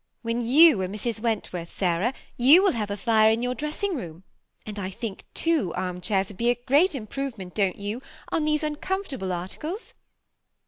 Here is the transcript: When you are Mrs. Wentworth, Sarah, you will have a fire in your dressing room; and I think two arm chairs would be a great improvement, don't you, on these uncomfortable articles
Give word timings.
When 0.23 0.41
you 0.43 0.81
are 0.81 0.87
Mrs. 0.87 1.19
Wentworth, 1.19 1.71
Sarah, 1.71 2.11
you 2.35 2.63
will 2.63 2.71
have 2.71 2.89
a 2.89 2.97
fire 2.97 3.29
in 3.29 3.43
your 3.43 3.53
dressing 3.53 3.95
room; 3.95 4.23
and 4.65 4.79
I 4.79 4.89
think 4.89 5.25
two 5.35 5.71
arm 5.75 6.01
chairs 6.01 6.29
would 6.29 6.37
be 6.37 6.49
a 6.49 6.55
great 6.55 6.95
improvement, 6.95 7.53
don't 7.53 7.77
you, 7.77 8.01
on 8.31 8.43
these 8.45 8.63
uncomfortable 8.63 9.31
articles 9.31 9.93